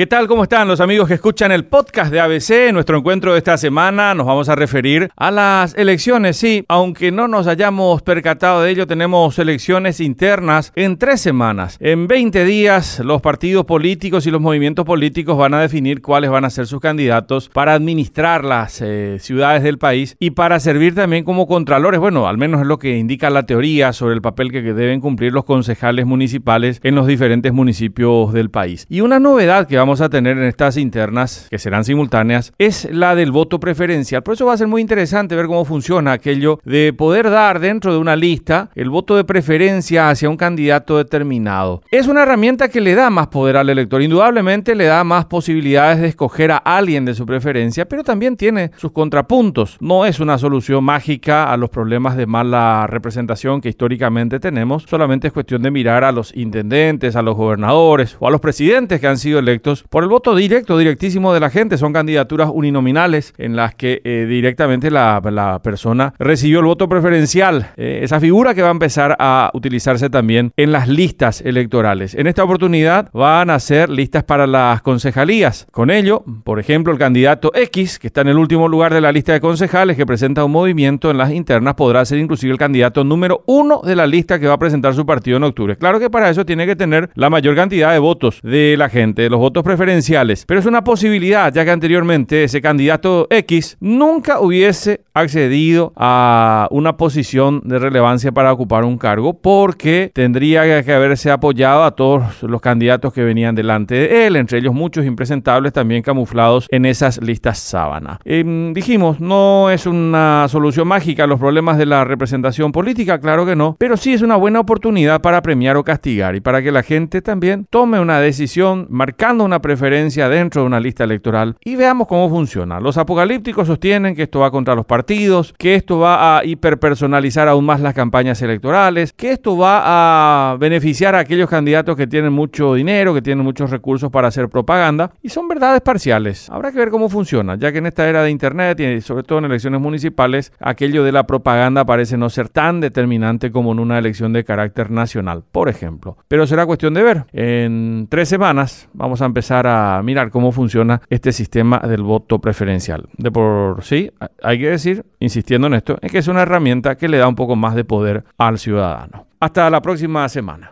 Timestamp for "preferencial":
33.58-34.22, 66.88-67.72, 152.40-153.08